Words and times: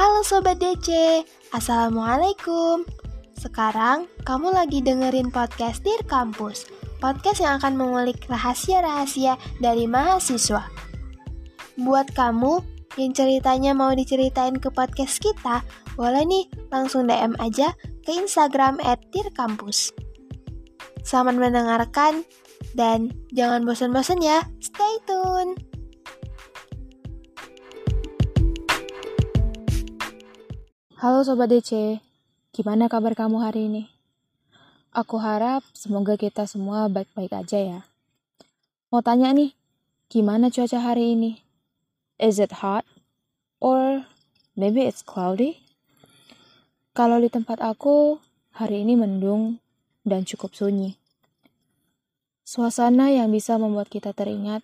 Halo 0.00 0.24
Sobat 0.24 0.56
DC, 0.56 1.20
Assalamualaikum. 1.52 2.88
Sekarang 3.36 4.08
kamu 4.24 4.48
lagi 4.56 4.80
dengerin 4.80 5.28
podcast 5.28 5.84
Dear 5.84 6.00
Kampus 6.08 6.64
Podcast 7.04 7.44
yang 7.44 7.60
akan 7.60 7.76
mengulik 7.76 8.24
rahasia-rahasia 8.24 9.36
dari 9.60 9.84
mahasiswa. 9.84 10.64
Buat 11.76 12.16
kamu 12.16 12.64
yang 12.96 13.12
ceritanya 13.12 13.76
mau 13.76 13.92
diceritain 13.92 14.56
ke 14.56 14.72
podcast 14.72 15.20
kita 15.20 15.60
Boleh 16.00 16.24
nih 16.24 16.48
langsung 16.72 17.04
DM 17.04 17.36
aja 17.36 17.76
ke 18.00 18.16
Instagram 18.16 18.80
at 18.80 19.04
Dear 19.12 19.28
Kampus 19.36 19.92
Selamat 21.04 21.36
mendengarkan 21.36 22.24
dan 22.72 23.12
jangan 23.36 23.68
bosan-bosan 23.68 24.24
ya, 24.24 24.48
stay 24.64 24.96
tune! 25.04 25.69
Halo 31.00 31.24
Sobat 31.24 31.48
DC, 31.48 31.96
gimana 32.52 32.84
kabar 32.84 33.16
kamu 33.16 33.40
hari 33.40 33.72
ini? 33.72 33.88
Aku 34.92 35.16
harap 35.16 35.64
semoga 35.72 36.12
kita 36.20 36.44
semua 36.44 36.92
baik-baik 36.92 37.32
aja 37.40 37.56
ya. 37.56 37.80
Mau 38.92 39.00
tanya 39.00 39.32
nih, 39.32 39.56
gimana 40.12 40.52
cuaca 40.52 40.76
hari 40.76 41.16
ini? 41.16 41.40
Is 42.20 42.36
it 42.36 42.60
hot? 42.60 42.84
Or 43.64 44.04
maybe 44.52 44.84
it's 44.84 45.00
cloudy? 45.00 45.64
Kalau 46.92 47.16
di 47.16 47.32
tempat 47.32 47.64
aku, 47.64 48.20
hari 48.52 48.84
ini 48.84 48.92
mendung 49.00 49.56
dan 50.04 50.28
cukup 50.28 50.52
sunyi. 50.52 51.00
Suasana 52.44 53.08
yang 53.08 53.32
bisa 53.32 53.56
membuat 53.56 53.88
kita 53.88 54.12
teringat, 54.12 54.60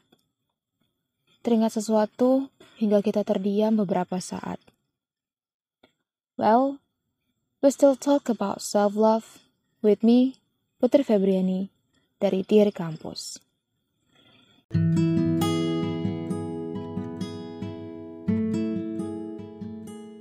teringat 1.41 1.81
sesuatu 1.81 2.53
hingga 2.77 3.01
kita 3.01 3.25
terdiam 3.25 3.73
beberapa 3.73 4.21
saat. 4.21 4.61
Well, 6.37 6.85
we 7.65 7.73
still 7.73 7.97
talk 7.97 8.29
about 8.29 8.61
self-love 8.61 9.41
with 9.81 10.05
me, 10.05 10.37
Putri 10.77 11.01
Febriani, 11.01 11.73
dari 12.21 12.45
Dear 12.45 12.69
Kampus. 12.77 13.41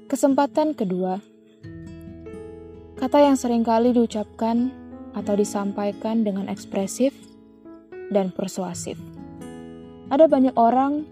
Kesempatan 0.08 0.72
kedua. 0.72 1.20
Kata 2.96 3.20
yang 3.20 3.36
sering 3.36 3.68
kali 3.68 3.92
diucapkan 3.92 4.72
atau 5.20 5.36
disampaikan 5.36 6.24
dengan 6.24 6.48
ekspresif 6.48 7.12
dan 8.08 8.32
persuasif. 8.32 8.96
Ada 10.08 10.32
banyak 10.32 10.56
orang, 10.56 11.04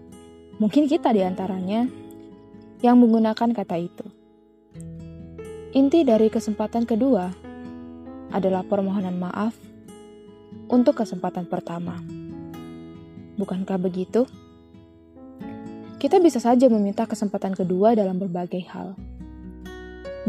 mungkin 0.56 0.88
kita 0.88 1.12
di 1.12 1.20
antaranya, 1.20 1.92
yang 2.80 2.96
menggunakan 3.04 3.52
kata 3.52 3.76
itu. 3.76 4.03
Inti 5.74 6.06
dari 6.06 6.30
kesempatan 6.30 6.86
kedua 6.86 7.34
adalah 8.30 8.62
permohonan 8.62 9.18
maaf 9.18 9.58
untuk 10.70 11.02
kesempatan 11.02 11.50
pertama. 11.50 11.98
Bukankah 13.34 13.82
begitu? 13.82 14.22
Kita 15.98 16.22
bisa 16.22 16.38
saja 16.38 16.70
meminta 16.70 17.10
kesempatan 17.10 17.58
kedua 17.58 17.98
dalam 17.98 18.22
berbagai 18.22 18.62
hal, 18.70 18.94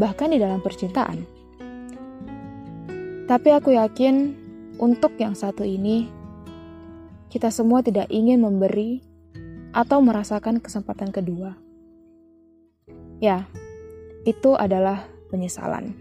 bahkan 0.01 0.33
di 0.33 0.41
dalam 0.41 0.65
percintaan. 0.65 1.21
Tapi 3.29 3.49
aku 3.53 3.77
yakin 3.77 4.33
untuk 4.81 5.13
yang 5.21 5.37
satu 5.37 5.61
ini, 5.61 6.09
kita 7.29 7.53
semua 7.53 7.85
tidak 7.85 8.09
ingin 8.09 8.41
memberi 8.41 8.97
atau 9.77 10.01
merasakan 10.01 10.57
kesempatan 10.57 11.13
kedua. 11.13 11.53
Ya, 13.21 13.45
itu 14.25 14.57
adalah 14.57 15.14
penyesalan. 15.35 15.91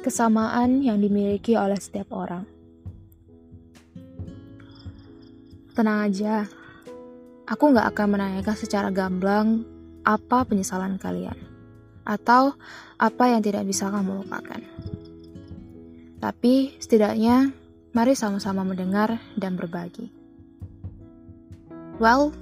Kesamaan 0.00 0.80
yang 0.80 0.96
dimiliki 0.96 1.60
oleh 1.60 1.76
setiap 1.76 2.16
orang. 2.16 2.48
Tenang 5.76 6.08
aja, 6.08 6.48
aku 7.44 7.64
nggak 7.76 7.92
akan 7.92 8.08
menanyakan 8.16 8.56
secara 8.56 8.88
gamblang 8.88 9.68
apa 10.00 10.48
penyesalan 10.48 10.96
kalian, 10.96 11.36
atau 12.08 12.56
apa 12.96 13.24
yang 13.28 13.44
tidak 13.44 13.68
bisa 13.68 13.92
kamu 13.92 14.24
lupakan. 14.24 14.64
Tapi 16.20 16.76
setidaknya, 16.80 17.52
mari 17.92 18.16
sama-sama 18.16 18.64
mendengar 18.64 19.20
dan 19.36 19.56
berbagi. 19.60 20.08
Well, 22.00 22.32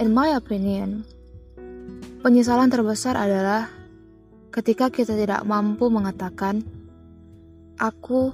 in 0.00 0.16
my 0.16 0.32
opinion, 0.36 1.04
Penyesalan 2.24 2.72
terbesar 2.72 3.12
adalah 3.12 3.68
ketika 4.48 4.88
kita 4.88 5.12
tidak 5.12 5.44
mampu 5.44 5.92
mengatakan, 5.92 6.64
"Aku 7.76 8.32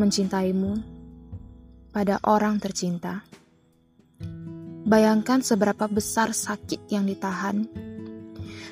mencintaimu" 0.00 0.80
pada 1.92 2.16
orang 2.24 2.56
tercinta. 2.56 3.20
Bayangkan 4.88 5.44
seberapa 5.44 5.84
besar 5.92 6.32
sakit 6.32 6.88
yang 6.88 7.04
ditahan, 7.04 7.68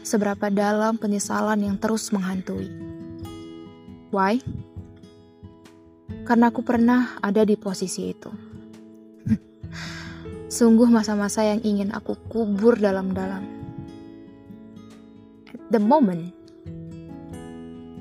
seberapa 0.00 0.48
dalam 0.48 0.96
penyesalan 0.96 1.60
yang 1.60 1.76
terus 1.76 2.08
menghantui. 2.08 2.72
Why? 4.08 4.40
Karena 6.24 6.48
aku 6.48 6.64
pernah 6.64 7.20
ada 7.20 7.44
di 7.44 7.60
posisi 7.60 8.08
itu. 8.08 8.32
Sungguh 10.56 10.88
masa-masa 10.88 11.44
yang 11.44 11.60
ingin 11.60 11.92
aku 11.92 12.16
kubur 12.32 12.80
dalam-dalam 12.80 13.55
the 15.70 15.82
moment 15.82 16.30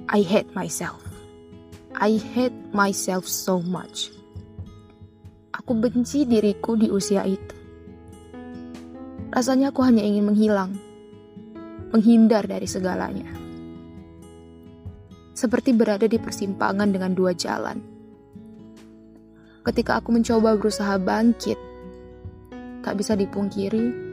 I 0.05 0.21
hate 0.21 0.53
myself. 0.53 1.01
I 1.97 2.21
hate 2.21 2.53
myself 2.75 3.25
so 3.25 3.57
much. 3.63 4.13
Aku 5.55 5.73
benci 5.73 6.29
diriku 6.29 6.77
di 6.77 6.91
usia 6.93 7.25
itu. 7.25 7.55
Rasanya 9.33 9.73
aku 9.73 9.81
hanya 9.81 10.05
ingin 10.05 10.29
menghilang, 10.29 10.77
menghindar 11.89 12.45
dari 12.45 12.69
segalanya. 12.69 13.27
Seperti 15.33 15.73
berada 15.73 16.05
di 16.05 16.21
persimpangan 16.21 16.93
dengan 16.93 17.17
dua 17.17 17.33
jalan. 17.33 17.81
Ketika 19.65 19.97
aku 19.99 20.13
mencoba 20.13 20.53
berusaha 20.53 21.01
bangkit, 21.01 21.57
tak 22.85 22.93
bisa 23.01 23.17
dipungkiri 23.17 24.04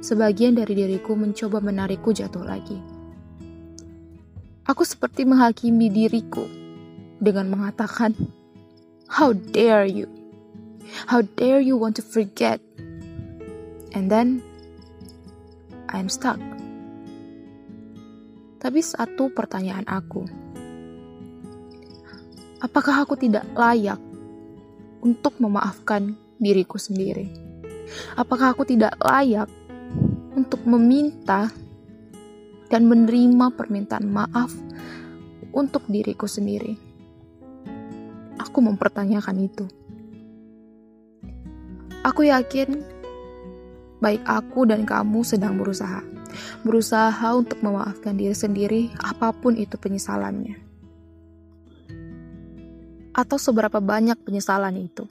sebagian 0.00 0.56
dari 0.56 0.72
diriku 0.72 1.12
mencoba 1.12 1.60
menarikku 1.60 2.10
jatuh 2.16 2.44
lagi. 2.44 2.80
Aku 4.64 4.82
seperti 4.84 5.28
menghakimi 5.28 5.92
diriku 5.92 6.44
dengan 7.20 7.52
mengatakan, 7.52 8.16
"How 9.12 9.36
dare 9.36 9.88
you? 9.88 10.08
How 11.06 11.20
dare 11.36 11.60
you 11.60 11.76
want 11.76 12.00
to 12.00 12.04
forget?" 12.04 12.64
And 13.92 14.08
then 14.08 14.40
I'm 15.90 16.08
stuck. 16.08 16.38
Tapi 18.60 18.80
satu 18.84 19.32
pertanyaan 19.32 19.88
aku, 19.88 20.28
apakah 22.60 23.04
aku 23.04 23.16
tidak 23.16 23.48
layak 23.56 23.98
untuk 25.00 25.34
memaafkan 25.40 26.14
diriku 26.36 26.76
sendiri? 26.76 27.32
Apakah 28.14 28.54
aku 28.54 28.68
tidak 28.68 28.94
layak 29.02 29.50
untuk 30.40 30.64
meminta 30.64 31.52
dan 32.72 32.88
menerima 32.88 33.52
permintaan 33.52 34.08
maaf 34.08 34.48
untuk 35.52 35.84
diriku 35.84 36.24
sendiri. 36.24 36.80
Aku 38.40 38.64
mempertanyakan 38.64 39.36
itu. 39.44 39.68
Aku 42.00 42.24
yakin 42.24 42.80
baik 44.00 44.24
aku 44.24 44.64
dan 44.64 44.88
kamu 44.88 45.20
sedang 45.20 45.60
berusaha. 45.60 46.00
Berusaha 46.64 47.36
untuk 47.36 47.60
memaafkan 47.60 48.16
diri 48.16 48.32
sendiri 48.32 48.88
apa 48.96 49.36
pun 49.36 49.60
itu 49.60 49.76
penyesalannya. 49.76 50.56
Atau 53.12 53.36
seberapa 53.36 53.76
banyak 53.82 54.16
penyesalan 54.24 54.88
itu. 54.88 55.04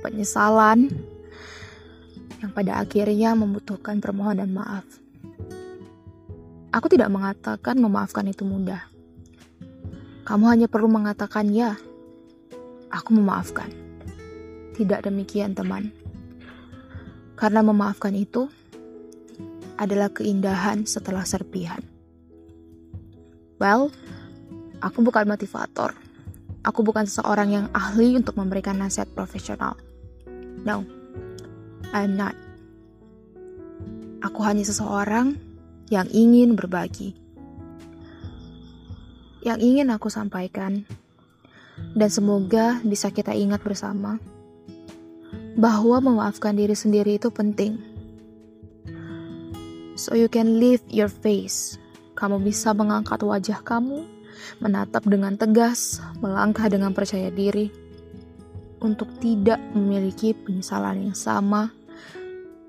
Penyesalan 0.00 0.88
yang 2.42 2.52
pada 2.52 2.80
akhirnya 2.80 3.32
membutuhkan 3.32 4.00
permohonan 4.00 4.52
maaf. 4.52 4.84
Aku 6.76 6.92
tidak 6.92 7.08
mengatakan 7.08 7.80
memaafkan 7.80 8.28
itu 8.28 8.44
mudah. 8.44 8.84
Kamu 10.26 10.44
hanya 10.50 10.68
perlu 10.68 10.90
mengatakan 10.90 11.48
ya. 11.48 11.78
Aku 12.92 13.16
memaafkan. 13.16 13.72
Tidak 14.76 15.06
demikian, 15.06 15.56
teman. 15.56 15.88
Karena 17.38 17.64
memaafkan 17.64 18.12
itu 18.12 18.50
adalah 19.80 20.12
keindahan 20.12 20.84
setelah 20.84 21.24
serpihan. 21.24 21.80
Well, 23.56 23.88
aku 24.84 25.00
bukan 25.00 25.24
motivator. 25.28 25.96
Aku 26.66 26.82
bukan 26.84 27.08
seseorang 27.08 27.48
yang 27.54 27.66
ahli 27.72 28.18
untuk 28.18 28.36
memberikan 28.36 28.76
nasihat 28.76 29.08
profesional. 29.14 29.78
No, 30.66 30.82
I'm 31.94 32.18
not. 32.18 32.34
Aku 34.24 34.42
hanya 34.42 34.66
seseorang 34.66 35.38
yang 35.92 36.10
ingin 36.10 36.58
berbagi. 36.58 37.14
Yang 39.46 39.58
ingin 39.62 39.94
aku 39.94 40.10
sampaikan, 40.10 40.82
dan 41.94 42.08
semoga 42.10 42.80
bisa 42.82 43.12
kita 43.12 43.36
ingat 43.36 43.62
bersama 43.62 44.18
bahwa 45.56 46.02
memaafkan 46.02 46.56
diri 46.56 46.74
sendiri 46.74 47.16
itu 47.16 47.30
penting. 47.30 47.78
So 49.96 50.12
you 50.12 50.28
can 50.28 50.60
lift 50.60 50.84
your 50.92 51.08
face. 51.08 51.80
Kamu 52.16 52.40
bisa 52.44 52.76
mengangkat 52.76 53.24
wajah 53.24 53.64
kamu, 53.64 54.04
menatap 54.60 55.04
dengan 55.08 55.36
tegas, 55.40 56.00
melangkah 56.20 56.68
dengan 56.68 56.92
percaya 56.92 57.32
diri, 57.32 57.72
untuk 58.86 59.10
tidak 59.18 59.58
memiliki 59.74 60.30
penyesalan 60.30 61.10
yang 61.10 61.18
sama 61.18 61.74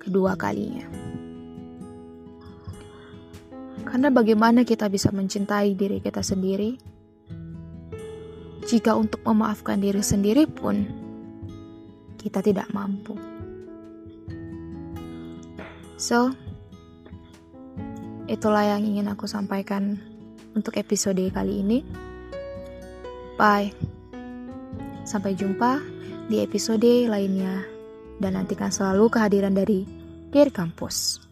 kedua 0.01 0.33
kalinya. 0.33 0.89
Karena 3.85 4.09
bagaimana 4.09 4.65
kita 4.65 4.89
bisa 4.89 5.13
mencintai 5.13 5.77
diri 5.77 6.01
kita 6.01 6.25
sendiri 6.25 6.75
jika 8.67 8.97
untuk 8.99 9.23
memaafkan 9.23 9.79
diri 9.79 10.03
sendiri 10.03 10.43
pun 10.43 10.83
kita 12.19 12.43
tidak 12.43 12.67
mampu. 12.75 13.15
So, 15.95 16.35
itulah 18.27 18.67
yang 18.67 18.83
ingin 18.83 19.07
aku 19.07 19.23
sampaikan 19.23 20.03
untuk 20.51 20.75
episode 20.75 21.23
kali 21.31 21.63
ini. 21.63 21.79
Bye. 23.39 23.86
Sampai 25.07 25.39
jumpa 25.39 25.79
di 26.27 26.43
episode 26.43 27.07
lainnya 27.07 27.63
dan 28.19 28.35
nantikan 28.35 28.67
selalu 28.67 29.07
kehadiran 29.07 29.55
dari 29.55 29.87
Dear 30.35 30.51
Kampus. 30.51 31.26